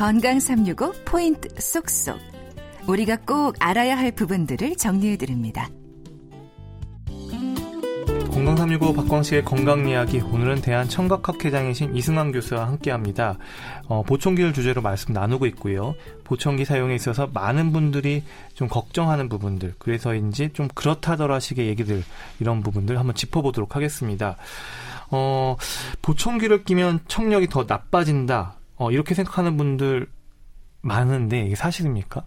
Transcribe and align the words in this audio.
건강 0.00 0.40
365 0.40 0.94
포인트 1.04 1.50
쏙쏙. 1.60 2.18
우리가 2.86 3.16
꼭 3.16 3.54
알아야 3.58 3.98
할 3.98 4.12
부분들을 4.12 4.76
정리해 4.76 5.18
드립니다. 5.18 5.68
건강 8.32 8.56
365 8.56 8.94
박광식의 8.94 9.44
건강 9.44 9.86
이야기 9.86 10.20
오늘은 10.20 10.62
대한 10.62 10.88
청각학회장이신 10.88 11.94
이승환 11.94 12.32
교수와 12.32 12.66
함께합니다. 12.68 13.36
어, 13.88 14.02
보청기를 14.02 14.54
주제로 14.54 14.80
말씀 14.80 15.12
나누고 15.12 15.44
있고요. 15.48 15.94
보청기 16.24 16.64
사용에 16.64 16.94
있어서 16.94 17.28
많은 17.34 17.70
분들이 17.70 18.24
좀 18.54 18.68
걱정하는 18.68 19.28
부분들 19.28 19.74
그래서인지 19.78 20.54
좀 20.54 20.68
그렇다더라 20.74 21.40
식의 21.40 21.66
얘기들 21.66 22.02
이런 22.38 22.62
부분들 22.62 22.98
한번 22.98 23.14
짚어보도록 23.14 23.76
하겠습니다. 23.76 24.38
어, 25.10 25.56
보청기를 26.00 26.64
끼면 26.64 27.00
청력이 27.06 27.48
더 27.48 27.66
나빠진다. 27.68 28.59
어, 28.80 28.90
이렇게 28.90 29.14
생각하는 29.14 29.58
분들 29.58 30.06
많은데 30.80 31.44
이게 31.44 31.54
사실입니까? 31.54 32.24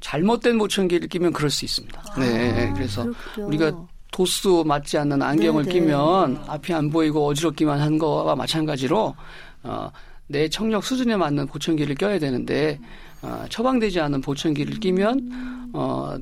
잘못된 0.00 0.58
보청기를 0.58 1.08
끼면 1.08 1.32
그럴 1.32 1.48
수 1.48 1.64
있습니다. 1.64 2.02
아, 2.06 2.20
네, 2.20 2.70
그래서 2.74 3.04
그렇군요. 3.04 3.46
우리가 3.46 3.86
도수 4.12 4.62
맞지 4.66 4.98
않는 4.98 5.22
안경을 5.22 5.64
네네. 5.64 5.78
끼면 5.78 6.44
앞이 6.46 6.74
안 6.74 6.90
보이고 6.90 7.26
어지럽기만 7.26 7.80
한 7.80 7.96
거와 7.96 8.36
마찬가지로 8.36 9.14
어, 9.62 9.90
내 10.26 10.50
청력 10.50 10.84
수준에 10.84 11.16
맞는 11.16 11.46
보청기를 11.46 11.94
껴야 11.94 12.18
되는데 12.18 12.78
어, 13.22 13.46
처방되지 13.48 14.00
않은 14.00 14.20
보청기를 14.20 14.80
끼면 14.80 15.70
어, 15.72 16.14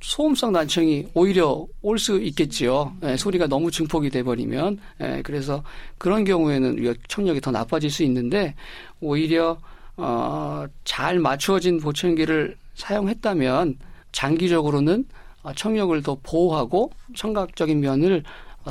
소음성 0.00 0.52
난청이 0.52 1.08
오히려 1.14 1.66
올 1.82 1.98
수 1.98 2.20
있겠지요. 2.20 2.94
예, 3.04 3.16
소리가 3.16 3.46
너무 3.46 3.70
증폭이 3.70 4.10
돼버리면 4.10 4.78
예, 5.00 5.22
그래서 5.24 5.62
그런 5.98 6.24
경우에는 6.24 6.94
청력이 7.08 7.40
더 7.40 7.50
나빠질 7.50 7.90
수 7.90 8.02
있는데 8.04 8.54
오히려 9.00 9.58
어, 9.96 10.66
잘 10.84 11.18
맞추어진 11.18 11.80
보청기를 11.80 12.56
사용했다면 12.74 13.78
장기적으로는 14.12 15.06
청력을 15.54 16.02
더 16.02 16.18
보호하고 16.22 16.90
청각적인 17.14 17.80
면을 17.80 18.22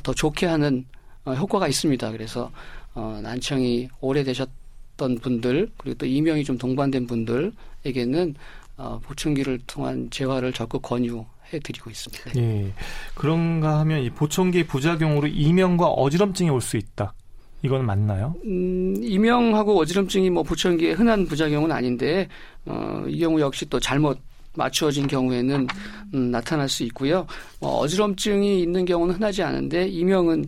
더 0.03 0.13
좋게 0.13 0.45
하는 0.45 0.85
어, 1.23 1.33
효과가 1.33 1.67
있습니다. 1.67 2.11
그래서 2.11 2.51
어, 2.93 3.19
난청이 3.23 3.89
오래되셨던 4.01 5.19
분들 5.21 5.71
그리고 5.77 5.97
또 5.97 6.05
이명이 6.05 6.43
좀 6.43 6.57
동반된 6.57 7.07
분들에게는 7.07 8.35
어, 8.77 8.99
보청기를 9.03 9.59
통한 9.67 10.09
재활을 10.09 10.51
적극 10.53 10.81
권유 10.81 11.25
해 11.53 11.59
드리고 11.59 11.89
있습니다. 11.89 12.31
예. 12.37 12.73
그런가 13.13 13.79
하면 13.79 14.01
이 14.01 14.09
보청기의 14.09 14.65
부작용으로 14.67 15.27
이명과 15.27 15.87
어지럼증이 15.87 16.49
올 16.49 16.59
수 16.61 16.75
있다. 16.77 17.13
이건 17.61 17.85
맞나요? 17.85 18.35
음, 18.45 18.95
이명하고 19.01 19.79
어지럼증이 19.79 20.29
뭐 20.29 20.43
보청기의 20.43 20.93
흔한 20.93 21.25
부작용은 21.25 21.71
아닌데 21.71 22.27
어, 22.65 23.03
이 23.07 23.19
경우 23.19 23.39
역시 23.39 23.65
또 23.69 23.79
잘못 23.79 24.19
맞추어진 24.55 25.07
경우에는 25.07 25.67
음, 26.13 26.31
나타날 26.31 26.69
수 26.69 26.83
있고요. 26.83 27.25
뭐 27.59 27.77
어지럼증이 27.79 28.61
있는 28.61 28.85
경우는 28.85 29.15
흔하지 29.15 29.41
않은데 29.43 29.87
이명은 29.87 30.45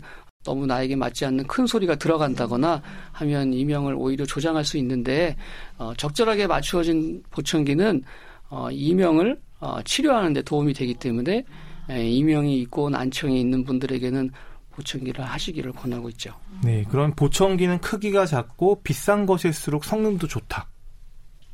너무 0.48 0.66
나에게 0.66 0.96
맞지 0.96 1.26
않는 1.26 1.46
큰 1.46 1.68
소리가 1.68 1.96
들어간다거나 1.96 2.82
하면 3.12 3.52
이명을 3.52 3.96
오히려 3.98 4.26
조장할 4.26 4.64
수 4.64 4.78
있는데 4.78 5.36
어, 5.78 5.92
적절하게 5.98 6.48
맞추어진 6.48 7.22
보청기는 7.32 8.02
어, 8.50 8.72
이명을 8.72 9.42
어, 9.60 9.82
치료하는 9.84 10.32
데 10.32 10.42
도움이 10.42 10.74
되기 10.74 10.94
때문에 10.94 11.44
에, 11.90 12.10
이명이 12.10 12.62
있고 12.62 12.90
난청이 12.90 13.42
있는 13.42 13.66
분들에게는 13.66 14.32
보청기를 14.72 15.26
하시기를 15.26 15.74
권하고 15.74 16.08
있죠. 16.12 16.34
네, 16.64 16.86
그럼 16.90 17.12
보청기는 17.14 17.82
크기가 17.82 18.26
작고 18.26 18.84
비싼 18.84 19.26
것일수록 19.26 19.84
성능도 19.84 20.28
좋다. 20.28 20.70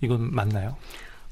이건 0.02 0.36
맞나요? 0.36 0.78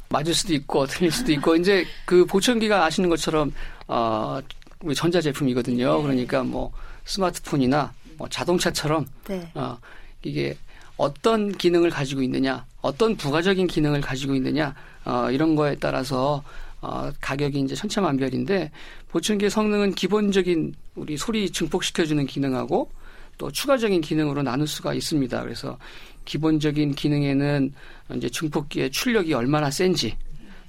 맞을 0.09 0.33
수도 0.33 0.53
있고 0.55 0.87
틀릴 0.87 1.11
수도 1.11 1.31
있고 1.33 1.55
이제 1.55 1.85
그 2.05 2.25
보청기가 2.25 2.85
아시는 2.85 3.09
것처럼 3.09 3.53
어 3.87 4.39
우리 4.81 4.95
전자 4.95 5.21
제품이거든요. 5.21 5.97
네. 5.97 6.01
그러니까 6.01 6.43
뭐 6.43 6.71
스마트폰이나 7.05 7.93
뭐 8.17 8.27
자동차처럼 8.29 9.05
네. 9.27 9.51
어 9.55 9.77
이게 10.23 10.57
어떤 10.97 11.51
기능을 11.51 11.89
가지고 11.89 12.21
있느냐, 12.23 12.65
어떤 12.81 13.15
부가적인 13.15 13.67
기능을 13.67 14.01
가지고 14.01 14.35
있느냐 14.35 14.75
어 15.05 15.29
이런 15.31 15.55
거에 15.55 15.75
따라서 15.79 16.43
어, 16.81 17.11
가격이 17.21 17.59
이제 17.59 17.75
천차만별인데 17.75 18.71
보청기의 19.09 19.51
성능은 19.51 19.93
기본적인 19.93 20.73
우리 20.95 21.15
소리 21.15 21.51
증폭시켜주는 21.51 22.25
기능하고 22.25 22.89
또 23.37 23.51
추가적인 23.51 24.01
기능으로 24.01 24.41
나눌 24.41 24.67
수가 24.67 24.93
있습니다. 24.93 25.41
그래서 25.41 25.77
기본적인 26.25 26.95
기능에는 26.95 27.73
이제 28.15 28.29
증폭기의 28.29 28.91
출력이 28.91 29.33
얼마나 29.33 29.69
센지 29.69 30.17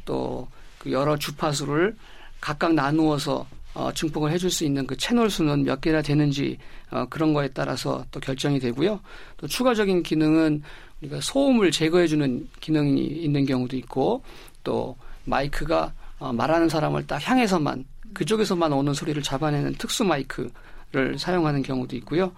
또 0.04 0.48
그 0.82 0.90
여러 0.90 1.16
주파수를 1.16 1.96
각각 2.40 2.74
나누어서 2.74 3.46
어, 3.74 3.90
증폭을 3.92 4.30
해줄 4.30 4.50
수 4.50 4.64
있는 4.64 4.86
그 4.86 4.96
채널 4.96 5.30
수는 5.30 5.64
몇 5.64 5.80
개나 5.80 6.02
되는지 6.02 6.58
어, 6.90 7.06
그런 7.08 7.32
거에 7.32 7.48
따라서 7.48 8.04
또 8.10 8.20
결정이 8.20 8.60
되고요. 8.60 9.00
또 9.38 9.46
추가적인 9.46 10.02
기능은 10.02 10.62
우리가 11.00 11.20
소음을 11.20 11.70
제거해주는 11.70 12.48
기능이 12.60 13.02
있는 13.02 13.46
경우도 13.46 13.76
있고 13.76 14.22
또 14.62 14.96
마이크가 15.24 15.92
어, 16.18 16.32
말하는 16.32 16.68
사람을 16.68 17.06
딱 17.06 17.26
향해서만 17.26 17.84
그쪽에서만 18.14 18.72
오는 18.72 18.92
소리를 18.92 19.20
잡아내는 19.22 19.74
특수 19.74 20.04
마이크를 20.04 21.18
사용하는 21.18 21.62
경우도 21.62 21.96
있고요. 21.96 22.32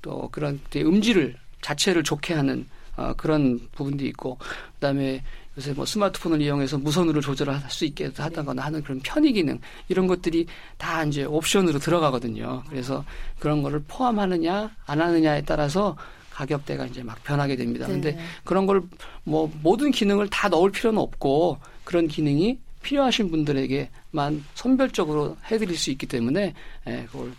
또 0.00 0.28
그런 0.32 0.60
음질을 0.74 1.36
자체를 1.60 2.02
좋게 2.02 2.34
하는 2.34 2.66
어, 2.96 3.14
그런 3.16 3.60
부분도 3.72 4.04
있고 4.06 4.38
그다음에 4.74 5.22
요새 5.58 5.72
뭐 5.72 5.84
스마트폰을 5.84 6.40
이용해서 6.40 6.78
무선으로 6.78 7.20
조절할 7.20 7.60
수 7.68 7.84
있게 7.84 8.10
하다거나 8.16 8.62
하는 8.64 8.82
그런 8.82 9.00
편의 9.00 9.32
기능 9.32 9.60
이런 9.88 10.06
것들이 10.06 10.46
다 10.78 11.04
이제 11.04 11.24
옵션으로 11.24 11.78
들어가거든요. 11.80 12.62
그래서 12.70 13.04
그런 13.38 13.62
거를 13.62 13.82
포함하느냐 13.86 14.70
안 14.86 15.00
하느냐에 15.00 15.42
따라서 15.42 15.96
가격대가 16.30 16.86
이제 16.86 17.02
막 17.02 17.22
변하게 17.24 17.56
됩니다. 17.56 17.86
네. 17.88 17.92
근데 17.92 18.18
그런 18.44 18.66
걸 18.66 18.82
뭐 19.28 19.52
모든 19.62 19.90
기능을 19.90 20.28
다 20.30 20.48
넣을 20.48 20.70
필요는 20.72 20.98
없고 20.98 21.58
그런 21.84 22.08
기능이 22.08 22.58
필요하신 22.82 23.30
분들에게만 23.30 24.44
선별적으로 24.54 25.36
해드릴 25.50 25.76
수 25.76 25.90
있기 25.90 26.06
때문에 26.06 26.54
예, 26.86 27.06
그걸 27.12 27.32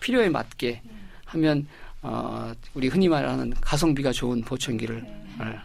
필요에 0.00 0.28
맞게 0.28 0.82
하면 1.26 1.68
어, 2.02 2.52
우리 2.74 2.88
흔히 2.88 3.08
말하는 3.08 3.52
가성비가 3.60 4.12
좋은 4.12 4.42
보청기를 4.42 5.04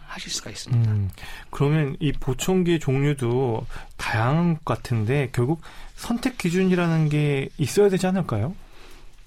하실 0.06 0.30
수가 0.30 0.50
있습니다. 0.50 0.90
음, 0.90 1.10
그러면 1.50 1.96
이 1.98 2.12
보청기 2.12 2.78
종류도 2.78 3.66
다양한 3.96 4.58
것 4.64 4.64
같은데 4.64 5.30
결국 5.32 5.60
선택 5.96 6.38
기준이라는 6.38 7.08
게 7.08 7.48
있어야 7.58 7.88
되지 7.88 8.06
않을까요? 8.06 8.54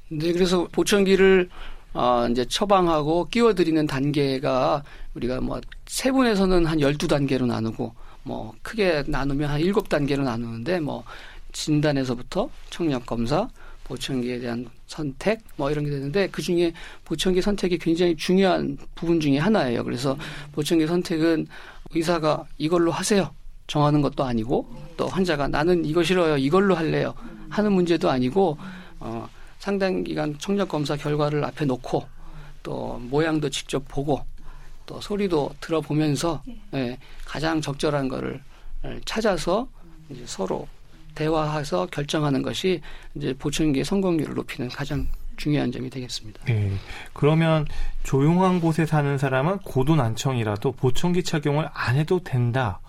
네, 0.09 0.31
그래서 0.31 0.67
보청기를 0.71 1.49
어, 1.93 2.27
이제 2.29 2.45
처방하고 2.45 3.27
끼워드리는 3.29 3.87
단계가 3.87 4.83
우리가 5.15 5.41
뭐 5.41 5.59
세분에서는 5.87 6.65
한 6.65 6.79
열두 6.79 7.07
단계로 7.07 7.45
나누고 7.45 7.93
뭐 8.23 8.53
크게 8.61 9.03
나누면 9.07 9.49
한 9.49 9.59
일곱 9.59 9.89
단계로 9.89 10.23
나누는데 10.23 10.79
뭐 10.79 11.03
진단에서부터 11.53 12.49
청력 12.69 13.05
검사, 13.05 13.49
보청기에 13.87 14.39
대한 14.39 14.67
선택 14.85 15.41
뭐 15.55 15.71
이런 15.71 15.85
게 15.85 15.91
되는데 15.91 16.27
그 16.27 16.41
중에 16.41 16.73
보청기 17.05 17.41
선택이 17.41 17.77
굉장히 17.77 18.15
중요한 18.15 18.77
부분 18.95 19.19
중에 19.19 19.37
하나예요. 19.37 19.83
그래서 19.83 20.17
보청기 20.51 20.87
선택은 20.87 21.47
의사가 21.91 22.45
이걸로 22.57 22.91
하세요. 22.91 23.31
정하는 23.67 24.01
것도 24.01 24.23
아니고 24.23 24.69
또 24.95 25.07
환자가 25.07 25.47
나는 25.47 25.83
이거 25.85 26.03
싫어요. 26.03 26.37
이걸로 26.37 26.75
할래요. 26.75 27.13
하는 27.49 27.71
문제도 27.73 28.09
아니고 28.09 28.57
어 28.99 29.29
상당 29.59 30.03
기간 30.03 30.37
청력 30.37 30.69
검사 30.69 30.95
결과를 30.95 31.43
앞에 31.43 31.65
놓고 31.65 32.05
또 32.63 32.99
모양도 33.03 33.49
직접 33.49 33.85
보고 33.87 34.21
또 34.85 35.01
소리도 35.01 35.51
들어보면서 35.59 36.41
예, 36.73 36.97
가장 37.25 37.59
적절한 37.59 38.07
거를 38.07 38.41
찾아서 39.05 39.67
이제 40.09 40.23
서로 40.25 40.67
대화해서 41.17 41.87
결정하는 41.87 42.43
것이 42.43 42.79
이제 43.15 43.33
보청기의 43.37 43.83
성공률을 43.83 44.35
높이는 44.35 44.69
가장 44.69 45.07
중요한 45.35 45.71
점이 45.71 45.89
되겠습니다. 45.89 46.45
네. 46.45 46.71
그러면 47.13 47.65
조용한 48.03 48.59
곳에 48.59 48.85
사는 48.85 49.17
사람은 49.17 49.59
고도 49.59 49.95
난청이라도 49.95 50.73
보청기 50.73 51.23
착용을 51.23 51.69
안 51.73 51.95
해도 51.95 52.23
된다. 52.23 52.79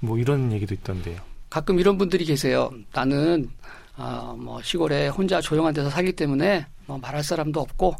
뭐 0.00 0.18
이런 0.18 0.52
얘기도 0.52 0.74
있던데요. 0.74 1.20
가끔 1.50 1.78
이런 1.78 1.98
분들이 1.98 2.24
계세요. 2.24 2.70
나는 2.92 3.50
어, 3.96 4.34
뭐 4.38 4.62
시골에 4.62 5.08
혼자 5.08 5.40
조용한 5.40 5.74
데서 5.74 5.90
살기 5.90 6.12
때문에 6.12 6.66
뭐 6.86 6.98
말할 6.98 7.22
사람도 7.22 7.60
없고 7.60 7.94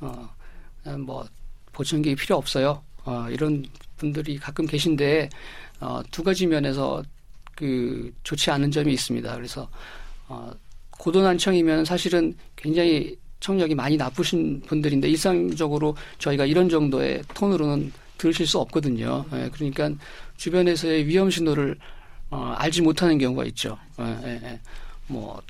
어, 0.00 0.28
뭐 0.98 1.24
보청기 1.72 2.14
필요 2.16 2.36
없어요. 2.36 2.82
어, 3.04 3.26
이런 3.30 3.64
분들이 3.96 4.38
가끔 4.38 4.66
계신데 4.66 5.28
어, 5.80 6.02
두 6.10 6.22
가지 6.22 6.46
면에서 6.46 7.02
그 7.56 8.12
좋지 8.22 8.50
않은 8.52 8.70
점이 8.70 8.92
있습니다. 8.92 9.34
그래서 9.34 9.68
어, 10.28 10.52
고도난청이면 10.90 11.84
사실은 11.84 12.34
굉장히 12.54 13.16
청력이 13.40 13.74
많이 13.74 13.96
나쁘신 13.96 14.60
분들인데 14.66 15.08
일상적으로 15.08 15.96
저희가 16.18 16.46
이런 16.46 16.68
정도의 16.68 17.22
톤으로는 17.34 17.92
들으실 18.18 18.46
수 18.46 18.58
없거든요. 18.60 19.24
예, 19.32 19.50
그러니까 19.52 19.90
주변에서의 20.36 21.06
위험 21.06 21.30
신호를 21.30 21.76
어, 22.30 22.54
알지 22.56 22.82
못하는 22.82 23.18
경우가 23.18 23.44
있죠. 23.46 23.78
예, 24.00 24.18
예, 24.24 24.40
예. 24.42 24.60
뭐 25.06 25.40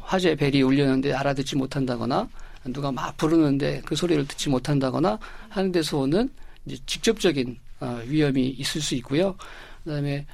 화재 0.00 0.34
벨이 0.34 0.62
울렸는데 0.62 1.12
알아듣지 1.12 1.56
못한다거나 1.56 2.28
누가 2.66 2.90
막 2.90 3.16
부르는데 3.16 3.82
그 3.84 3.94
소리를 3.94 4.26
듣지 4.26 4.48
못한다거나 4.48 5.18
하는 5.48 5.72
데서 5.72 5.98
오는 5.98 6.28
이제 6.64 6.76
직접적인 6.86 7.58
어, 7.80 8.00
위험이 8.06 8.48
있을 8.48 8.80
수 8.80 8.94
있고요. 8.96 9.36
그다음에 9.84 10.26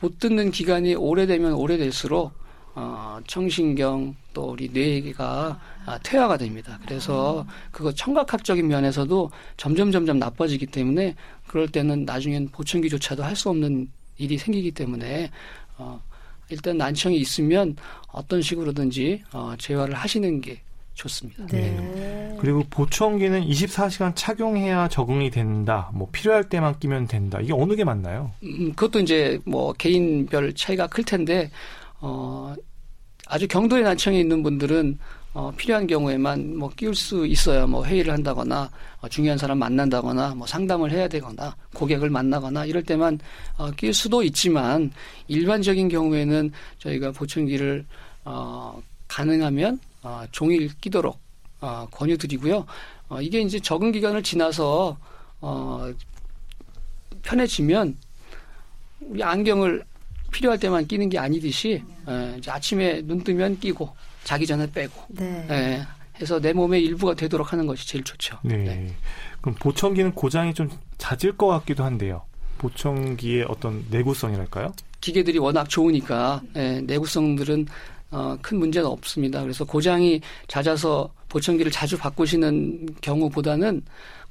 못 0.00 0.18
듣는 0.18 0.50
기간이 0.50 0.94
오래되면 0.94 1.52
오래될수록 1.54 2.32
어, 2.74 3.18
청신경 3.26 4.14
또 4.32 4.52
우리 4.52 4.68
뇌가 4.68 5.60
아, 5.86 5.98
퇴화가 6.02 6.36
됩니다. 6.36 6.78
그래서 6.84 7.44
그거 7.72 7.92
청각학적인 7.92 8.68
면에서도 8.68 9.30
점점 9.56 9.90
점점 9.90 10.18
나빠지기 10.18 10.66
때문에 10.66 11.16
그럴 11.48 11.66
때는 11.68 12.04
나중엔 12.04 12.50
보청기조차도 12.50 13.24
할 13.24 13.34
수 13.34 13.48
없는 13.50 13.90
일이 14.18 14.36
생기기 14.38 14.72
때문에 14.72 15.30
어, 15.76 16.00
일단 16.50 16.76
난청이 16.76 17.16
있으면 17.16 17.76
어떤 18.12 18.42
식으로든지 18.42 19.22
어, 19.32 19.54
재활을 19.58 19.94
하시는 19.94 20.40
게 20.40 20.60
좋습니다. 20.94 21.46
네. 21.46 21.70
네. 21.70 22.17
그리고 22.40 22.64
보청기는 22.70 23.46
24시간 23.46 24.12
착용해야 24.14 24.88
적응이 24.88 25.30
된다. 25.30 25.90
뭐 25.92 26.08
필요할 26.10 26.48
때만 26.48 26.78
끼면 26.78 27.06
된다. 27.06 27.38
이게 27.40 27.52
어느 27.52 27.74
게 27.74 27.84
맞나요? 27.84 28.32
음, 28.42 28.72
그것도 28.74 29.00
이제 29.00 29.38
뭐 29.44 29.72
개인별 29.72 30.54
차이가 30.54 30.86
클 30.86 31.04
텐데 31.04 31.50
어 32.00 32.54
아주 33.26 33.46
경도의 33.46 33.82
난청이 33.82 34.18
있는 34.18 34.42
분들은 34.42 34.98
어, 35.34 35.52
필요한 35.56 35.86
경우에만 35.86 36.56
뭐 36.56 36.70
끼울 36.70 36.94
수 36.94 37.26
있어요. 37.26 37.66
뭐 37.66 37.84
회의를 37.84 38.12
한다거나 38.12 38.70
어, 39.00 39.08
중요한 39.08 39.38
사람 39.38 39.58
만난다거나 39.58 40.34
뭐 40.34 40.46
상담을 40.46 40.90
해야 40.90 41.06
되거나 41.06 41.54
고객을 41.74 42.10
만나거나 42.10 42.64
이럴 42.64 42.82
때만 42.82 43.18
어, 43.56 43.70
끼울 43.72 43.92
수도 43.92 44.22
있지만 44.22 44.90
일반적인 45.28 45.88
경우에는 45.88 46.50
저희가 46.78 47.12
보청기를 47.12 47.84
어, 48.24 48.80
가능하면 49.06 49.78
어, 50.02 50.24
종일 50.32 50.70
끼도록 50.80 51.20
어, 51.60 51.86
권유드리고요. 51.90 52.66
어, 53.08 53.20
이게 53.20 53.40
이제 53.40 53.58
적응 53.58 53.92
기간을 53.92 54.22
지나서 54.22 54.96
어, 55.40 55.92
편해지면 57.22 57.96
우리 59.00 59.22
안경을 59.22 59.84
필요할 60.32 60.58
때만 60.58 60.86
끼는 60.86 61.08
게 61.08 61.18
아니듯이 61.18 61.82
예, 62.08 62.34
이제 62.38 62.50
아침에 62.50 63.02
눈 63.02 63.22
뜨면 63.22 63.58
끼고 63.60 63.88
자기 64.24 64.46
전에 64.46 64.70
빼고 64.70 65.04
네. 65.08 65.46
예, 65.50 65.86
해서 66.20 66.40
내 66.40 66.52
몸의 66.52 66.82
일부가 66.84 67.14
되도록 67.14 67.52
하는 67.52 67.66
것이 67.66 67.86
제일 67.86 68.04
좋죠. 68.04 68.38
네. 68.42 68.56
네. 68.56 68.94
그럼 69.40 69.54
보청기는 69.58 70.12
고장이 70.12 70.54
좀 70.54 70.68
잦을 70.98 71.36
것 71.36 71.46
같기도 71.46 71.84
한데요. 71.84 72.22
보청기의 72.58 73.46
어떤 73.48 73.84
내구성이랄까요? 73.90 74.72
기계들이 75.00 75.38
워낙 75.38 75.68
좋으니까 75.68 76.42
예, 76.56 76.80
내구성들은 76.82 77.66
어, 78.10 78.36
큰 78.42 78.58
문제는 78.58 78.88
없습니다. 78.88 79.42
그래서 79.42 79.64
고장이 79.64 80.20
잦아서 80.48 81.10
보청기를 81.28 81.70
자주 81.72 81.98
바꾸시는 81.98 82.88
경우보다는 83.00 83.82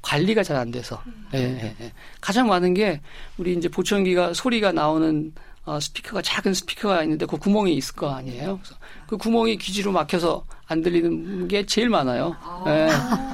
관리가 0.01 0.43
잘 0.43 0.57
안 0.57 0.71
돼서 0.71 1.01
예, 1.33 1.39
예, 1.39 1.75
예. 1.81 1.91
가장 2.21 2.47
많은 2.47 2.73
게 2.73 3.01
우리 3.37 3.53
이제 3.53 3.67
보청기가 3.67 4.33
소리가 4.33 4.71
나오는 4.71 5.33
어, 5.65 5.81
스피커가 5.81 6.21
작은 6.21 6.53
스피커가 6.53 7.03
있는데 7.03 7.25
그 7.25 7.35
구멍이 7.35 7.73
있을 7.75 7.93
거 7.95 8.09
아니에요. 8.09 8.57
그래서 8.63 8.75
그 9.05 9.17
구멍이 9.17 9.57
귀지로 9.57 9.91
막혀서 9.91 10.45
안 10.67 10.81
들리는 10.81 11.47
게 11.49 11.65
제일 11.65 11.89
많아요. 11.89 12.37
예. 12.67 12.87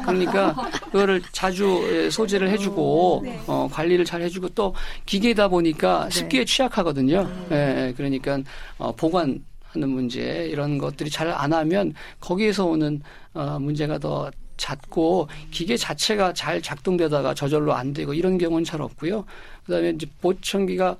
그러니까 0.04 0.56
그거를 0.86 1.22
자주 1.32 1.88
예, 1.92 2.10
소재를 2.10 2.50
해주고 2.50 3.22
네. 3.24 3.40
어, 3.46 3.70
관리를 3.72 4.04
잘 4.04 4.24
해주고 4.24 4.50
또 4.50 4.74
기계다 5.06 5.48
보니까 5.48 6.10
습기에 6.10 6.40
네. 6.40 6.46
취약하거든요. 6.46 7.30
예, 7.52 7.56
예. 7.90 7.94
그러니까 7.96 8.40
어, 8.80 8.92
보관 8.96 9.46
하는 9.74 9.90
문제 9.90 10.48
이런 10.50 10.78
것들이 10.78 11.10
잘 11.10 11.30
안 11.34 11.52
하면 11.54 11.94
거기에서 12.20 12.66
오는 12.66 13.02
어, 13.34 13.58
문제가 13.60 13.98
더 13.98 14.30
잦고 14.58 15.28
기계 15.52 15.76
자체가 15.76 16.34
잘 16.34 16.62
작동되다가 16.62 17.34
저절로 17.34 17.74
안 17.74 17.92
되고 17.94 18.14
이런 18.14 18.38
경우는 18.38 18.64
잘 18.64 18.82
없고요. 18.82 19.26
그다음에 19.66 19.90
이제 19.92 20.06
보청기가 20.22 20.98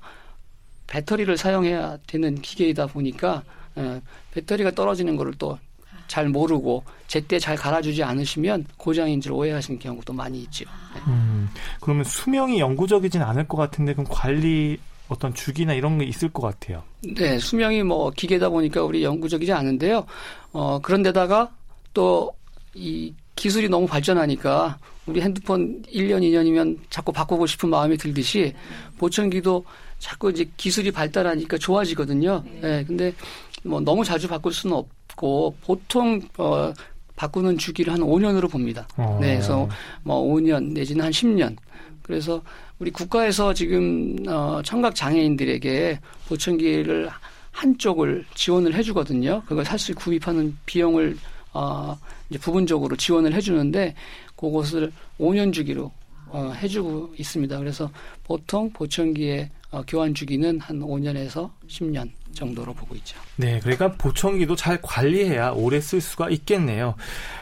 배터리를 0.86 1.36
사용해야 1.36 1.98
되는 2.06 2.34
기계이다 2.40 2.86
보니까 2.86 3.42
어, 3.76 4.00
배터리가 4.32 4.72
떨어지는 4.72 5.16
거를 5.16 5.34
또 5.34 5.58
잘 6.06 6.28
모르고 6.28 6.84
제때 7.06 7.38
잘 7.38 7.56
갈아주지 7.56 8.02
않으시면 8.02 8.66
고장인 8.76 9.20
줄 9.20 9.32
오해하시는 9.32 9.78
경우도 9.78 10.12
많이 10.12 10.42
있죠. 10.42 10.64
네. 10.94 11.00
음, 11.08 11.48
그러면 11.80 12.04
수명이 12.04 12.60
영구적이진 12.60 13.22
않을 13.22 13.48
것 13.48 13.56
같은데 13.56 13.94
그럼 13.94 14.06
관리 14.10 14.78
어떤 15.08 15.34
주기나 15.34 15.74
이런 15.74 15.98
게 15.98 16.04
있을 16.04 16.30
것 16.30 16.42
같아요. 16.42 16.82
네, 17.02 17.38
수명이 17.38 17.82
뭐 17.82 18.10
기계다 18.10 18.48
보니까 18.48 18.82
우리 18.82 19.04
영구적이지 19.04 19.52
않은데요. 19.52 20.06
어, 20.52 20.78
그런데다가 20.80 21.50
또 21.92 22.32
이 22.74 23.14
기술이 23.36 23.68
너무 23.68 23.86
발전하니까 23.86 24.78
우리 25.06 25.20
핸드폰 25.20 25.82
1년, 25.82 26.22
2년이면 26.22 26.78
자꾸 26.90 27.12
바꾸고 27.12 27.46
싶은 27.46 27.68
마음이 27.68 27.96
들듯이 27.96 28.54
보청기도 28.98 29.64
자꾸 29.98 30.30
이제 30.30 30.48
기술이 30.56 30.90
발달하니까 30.90 31.58
좋아지거든요. 31.58 32.42
예. 32.56 32.60
네, 32.60 32.84
근데 32.84 33.14
뭐 33.62 33.80
너무 33.80 34.04
자주 34.04 34.28
바꿀 34.28 34.52
수는 34.52 34.76
없고 34.76 35.56
보통 35.62 36.20
어 36.38 36.72
바꾸는 37.16 37.58
주기를 37.58 37.92
한 37.92 38.00
5년으로 38.00 38.50
봅니다. 38.50 38.86
어. 38.96 39.18
네, 39.20 39.34
그래서 39.34 39.68
뭐 40.02 40.22
5년 40.22 40.72
내지는 40.72 41.04
한 41.04 41.12
10년. 41.12 41.56
그래서 42.02 42.42
우리 42.78 42.90
국가에서 42.90 43.54
지금 43.54 44.16
어 44.26 44.60
청각 44.64 44.94
장애인들에게 44.94 46.00
보청기를 46.28 47.08
한쪽을 47.52 48.24
지원을 48.34 48.74
해주거든요. 48.74 49.42
그걸 49.46 49.64
살수 49.64 49.94
구입하는 49.94 50.56
비용을 50.66 51.16
어 51.52 51.96
이제 52.28 52.38
부분적으로 52.38 52.96
지원을 52.96 53.32
해주는데 53.32 53.94
그것을 54.36 54.92
5년 55.18 55.52
주기로 55.52 55.92
어, 56.28 56.52
해주고 56.56 57.14
있습니다. 57.16 57.58
그래서 57.58 57.90
보통 58.24 58.70
보청기의 58.72 59.50
어, 59.74 59.82
교환 59.88 60.14
주기는 60.14 60.60
한 60.60 60.78
5년에서 60.78 61.50
10년 61.66 62.08
정도로 62.32 62.72
보고 62.74 62.94
있죠. 62.94 63.18
네, 63.34 63.58
그러니까 63.58 63.90
보청기도 63.92 64.54
잘 64.54 64.80
관리해야 64.80 65.50
오래 65.50 65.80
쓸 65.80 66.00
수가 66.00 66.30
있겠네요. 66.30 66.94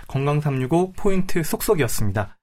건강365 0.09 0.97
포인트 0.97 1.43
속속이었습니다. 1.43 2.39